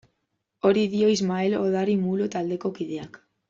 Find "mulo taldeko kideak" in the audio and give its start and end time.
2.09-3.25